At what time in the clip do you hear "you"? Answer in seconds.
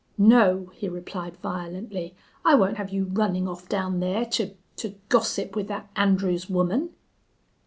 2.89-3.05